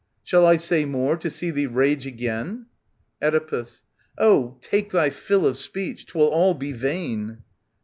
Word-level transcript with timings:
Shall 0.23 0.47
I 0.47 0.57
say 0.57 0.83
more, 0.83 1.15
to 1.17 1.29
see 1.29 1.51
thee 1.51 1.67
rage 1.67 2.07
again? 2.07 2.65
Oedipus. 3.21 3.83
Oh, 4.17 4.57
take 4.59 4.89
thy 4.89 5.11
fill 5.11 5.45
of 5.45 5.57
speech: 5.57 6.07
'twill 6.07 6.25
all 6.29 6.55
be 6.55 6.71
vain. 6.71 7.43